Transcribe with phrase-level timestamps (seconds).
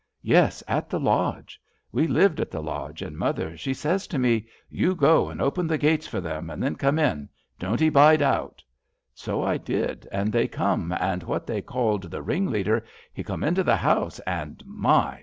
[0.23, 1.61] Yes, at the lodge.
[1.91, 5.67] We lived at the lodge, and mother she says to me:* You go and open
[5.67, 8.63] the gates for them and then come in; don't 'ee bide out.'
[9.13, 12.83] So I did, and they come, and what they called the ringleader
[13.13, 15.19] he come into the house, and my